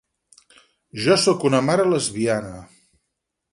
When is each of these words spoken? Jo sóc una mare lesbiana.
Jo 1.03 1.17
sóc 1.25 1.45
una 1.51 1.61
mare 1.69 1.87
lesbiana. 1.93 2.57